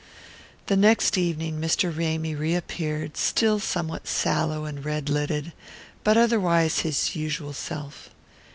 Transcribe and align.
The 0.65 0.75
next 0.75 1.15
evening, 1.15 1.61
Mr. 1.61 1.95
Ramy 1.95 2.33
reappeared, 2.33 3.17
still 3.17 3.59
somewhat 3.59 4.07
sallow 4.07 4.65
and 4.65 4.83
red 4.83 5.09
lidded, 5.11 5.53
but 6.03 6.17
otherwise 6.17 6.79
his 6.79 7.15
usual 7.15 7.53
self. 7.53 8.09